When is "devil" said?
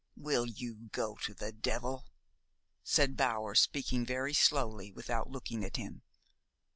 1.51-2.07